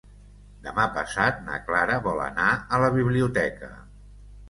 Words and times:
Demà 0.67 0.85
passat 0.95 1.45
na 1.51 1.61
Clara 1.69 2.01
vol 2.09 2.25
anar 2.27 2.51
a 2.79 2.83
la 2.87 2.93
biblioteca. 3.01 3.75